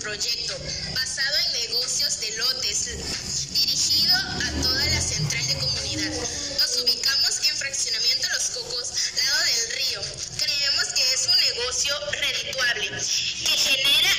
[0.00, 0.56] proyecto,
[0.94, 6.10] basado en negocios de lotes, dirigido a toda la central de comunidad.
[6.58, 10.00] Nos ubicamos en Fraccionamiento Los Cocos, lado del río.
[10.38, 14.10] Creemos que es un negocio redituable, que genera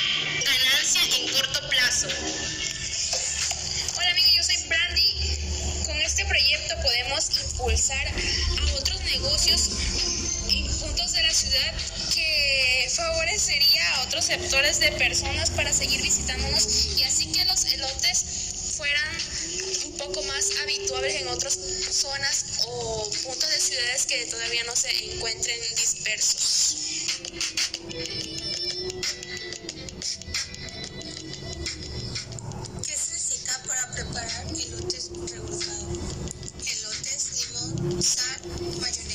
[0.45, 2.07] ganancia en corto plazo.
[3.97, 5.83] Hola amigos, yo soy Brandy.
[5.85, 9.69] Con este proyecto podemos impulsar a otros negocios
[10.47, 11.73] en puntos de la ciudad
[13.01, 18.25] favorecería a otros sectores de personas para seguir visitándonos y así que los elotes
[18.77, 19.17] fueran
[19.85, 21.57] un poco más habituables en otras
[21.91, 26.75] zonas o puntos de ciudades que todavía no se encuentren dispersos.
[32.85, 35.87] ¿Qué se necesita para preparar elotes rebozado?
[36.65, 38.41] Elotes, limón, sal,
[38.79, 39.10] mayonesa,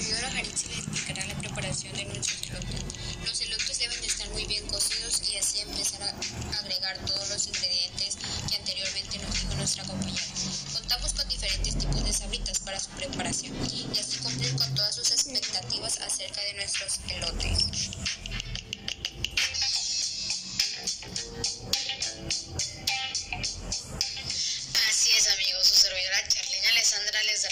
[0.00, 2.80] servidora Jaritzi le explicará la preparación de nuestros elotes.
[3.26, 7.46] Los elotes deben de estar muy bien cocidos y así empezar a agregar todos los
[7.46, 8.16] ingredientes
[8.48, 10.24] que anteriormente nos dijo nuestra compañera.
[10.72, 15.10] Contamos con diferentes tipos de sabritas para su preparación y así cumplir con todas sus
[15.10, 17.89] expectativas acerca de nuestros elotes.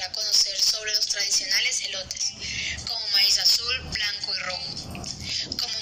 [0.04, 2.32] a conocer sobre los tradicionales elotes,
[2.86, 4.74] como maíz azul, blanco y rojo.
[5.60, 5.77] Como